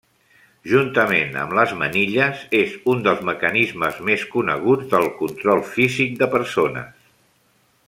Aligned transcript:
Juntament 0.69 1.35
amb 1.41 1.51
les 1.57 1.73
manilles 1.81 2.41
és 2.61 2.73
un 2.95 3.03
dels 3.09 3.21
mecanismes 3.29 4.01
més 4.09 4.25
coneguts 4.37 4.89
de 4.95 5.03
control 5.21 5.63
físic 5.77 6.19
de 6.23 6.31
persones. 6.35 7.07